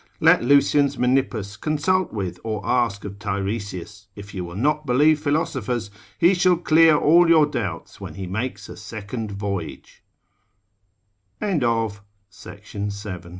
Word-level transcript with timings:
Let 0.19 0.43
Lucian's 0.43 0.97
Menippus 0.97 1.55
consult 1.57 2.11
with 2.11 2.39
or 2.43 2.65
ask 2.65 3.05
of 3.05 3.19
Tiresias, 3.19 4.07
if 4.15 4.33
you 4.33 4.43
will 4.43 4.55
not 4.55 4.83
believe 4.83 5.19
philosophers, 5.19 5.91
he 6.17 6.33
shall 6.33 6.57
clear 6.57 6.95
all 6.97 7.29
your 7.29 7.45
doubts 7.45 8.01
when 8.01 8.15
he 8.15 8.25
makes 8.25 8.67
a 8.67 8.75
second 8.77 9.37